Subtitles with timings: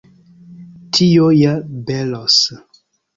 [0.97, 1.51] Tio ja
[1.91, 2.39] belos!